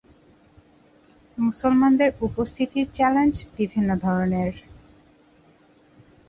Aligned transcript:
মুসলমানদের 1.37 2.09
উপস্থিতির 2.21 2.85
চ্যালেঞ্জ 2.93 3.35
বিভিন্ন 3.57 3.89
ধরণের। 3.97 4.53